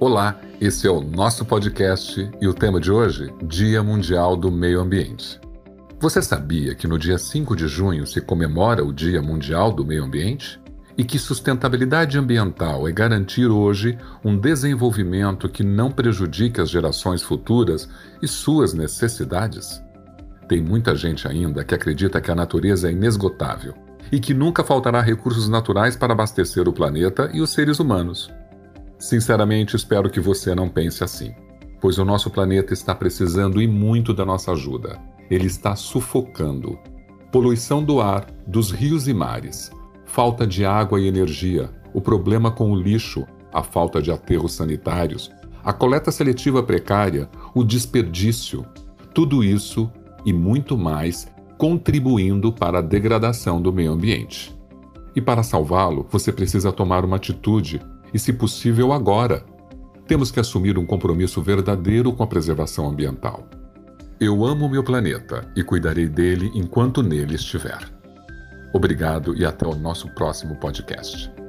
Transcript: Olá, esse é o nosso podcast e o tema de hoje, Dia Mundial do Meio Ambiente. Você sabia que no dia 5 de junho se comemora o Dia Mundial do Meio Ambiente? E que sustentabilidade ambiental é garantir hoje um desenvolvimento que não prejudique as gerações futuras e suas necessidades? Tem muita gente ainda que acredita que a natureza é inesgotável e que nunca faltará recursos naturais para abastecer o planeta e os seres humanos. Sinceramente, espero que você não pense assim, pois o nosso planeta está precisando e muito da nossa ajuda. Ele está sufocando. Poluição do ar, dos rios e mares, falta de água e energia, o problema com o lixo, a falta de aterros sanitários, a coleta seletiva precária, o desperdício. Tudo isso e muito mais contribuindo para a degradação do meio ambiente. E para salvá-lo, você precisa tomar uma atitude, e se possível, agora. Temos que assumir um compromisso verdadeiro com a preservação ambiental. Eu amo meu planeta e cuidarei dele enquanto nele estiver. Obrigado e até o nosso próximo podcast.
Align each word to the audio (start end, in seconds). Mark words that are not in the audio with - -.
Olá, 0.00 0.40
esse 0.60 0.88
é 0.88 0.90
o 0.90 1.00
nosso 1.00 1.44
podcast 1.44 2.28
e 2.40 2.48
o 2.48 2.52
tema 2.52 2.80
de 2.80 2.90
hoje, 2.90 3.32
Dia 3.44 3.80
Mundial 3.80 4.36
do 4.36 4.50
Meio 4.50 4.80
Ambiente. 4.80 5.40
Você 6.00 6.20
sabia 6.20 6.74
que 6.74 6.88
no 6.88 6.98
dia 6.98 7.16
5 7.16 7.54
de 7.54 7.68
junho 7.68 8.04
se 8.04 8.20
comemora 8.20 8.84
o 8.84 8.92
Dia 8.92 9.22
Mundial 9.22 9.72
do 9.72 9.84
Meio 9.84 10.02
Ambiente? 10.02 10.60
E 10.98 11.04
que 11.04 11.16
sustentabilidade 11.16 12.18
ambiental 12.18 12.88
é 12.88 12.92
garantir 12.92 13.46
hoje 13.46 13.96
um 14.24 14.36
desenvolvimento 14.36 15.48
que 15.48 15.62
não 15.62 15.92
prejudique 15.92 16.60
as 16.60 16.70
gerações 16.70 17.22
futuras 17.22 17.88
e 18.20 18.26
suas 18.26 18.74
necessidades? 18.74 19.80
Tem 20.48 20.60
muita 20.60 20.96
gente 20.96 21.28
ainda 21.28 21.64
que 21.64 21.74
acredita 21.74 22.20
que 22.20 22.32
a 22.32 22.34
natureza 22.34 22.88
é 22.88 22.92
inesgotável 22.92 23.74
e 24.10 24.18
que 24.18 24.34
nunca 24.34 24.64
faltará 24.64 25.00
recursos 25.00 25.48
naturais 25.48 25.96
para 25.96 26.12
abastecer 26.12 26.68
o 26.68 26.72
planeta 26.72 27.30
e 27.32 27.40
os 27.40 27.50
seres 27.50 27.78
humanos. 27.78 28.28
Sinceramente, 29.04 29.76
espero 29.76 30.08
que 30.08 30.18
você 30.18 30.54
não 30.54 30.66
pense 30.66 31.04
assim, 31.04 31.34
pois 31.78 31.98
o 31.98 32.06
nosso 32.06 32.30
planeta 32.30 32.72
está 32.72 32.94
precisando 32.94 33.60
e 33.60 33.68
muito 33.68 34.14
da 34.14 34.24
nossa 34.24 34.52
ajuda. 34.52 34.98
Ele 35.30 35.46
está 35.46 35.76
sufocando. 35.76 36.78
Poluição 37.30 37.84
do 37.84 38.00
ar, 38.00 38.26
dos 38.46 38.70
rios 38.70 39.06
e 39.06 39.12
mares, 39.12 39.70
falta 40.06 40.46
de 40.46 40.64
água 40.64 40.98
e 40.98 41.06
energia, 41.06 41.70
o 41.92 42.00
problema 42.00 42.50
com 42.50 42.72
o 42.72 42.74
lixo, 42.74 43.26
a 43.52 43.62
falta 43.62 44.00
de 44.00 44.10
aterros 44.10 44.54
sanitários, 44.54 45.30
a 45.62 45.70
coleta 45.70 46.10
seletiva 46.10 46.62
precária, 46.62 47.28
o 47.54 47.62
desperdício. 47.62 48.64
Tudo 49.12 49.44
isso 49.44 49.92
e 50.24 50.32
muito 50.32 50.78
mais 50.78 51.28
contribuindo 51.58 52.50
para 52.50 52.78
a 52.78 52.82
degradação 52.82 53.60
do 53.60 53.70
meio 53.70 53.92
ambiente. 53.92 54.58
E 55.14 55.20
para 55.20 55.42
salvá-lo, 55.42 56.06
você 56.10 56.32
precisa 56.32 56.72
tomar 56.72 57.04
uma 57.04 57.16
atitude, 57.16 57.82
e 58.14 58.18
se 58.18 58.32
possível, 58.32 58.92
agora. 58.92 59.44
Temos 60.06 60.30
que 60.30 60.38
assumir 60.38 60.78
um 60.78 60.86
compromisso 60.86 61.42
verdadeiro 61.42 62.12
com 62.12 62.22
a 62.22 62.26
preservação 62.26 62.88
ambiental. 62.88 63.48
Eu 64.20 64.44
amo 64.44 64.68
meu 64.68 64.84
planeta 64.84 65.50
e 65.56 65.64
cuidarei 65.64 66.08
dele 66.08 66.50
enquanto 66.54 67.02
nele 67.02 67.34
estiver. 67.34 67.90
Obrigado 68.72 69.36
e 69.36 69.44
até 69.44 69.66
o 69.66 69.74
nosso 69.74 70.08
próximo 70.14 70.56
podcast. 70.56 71.43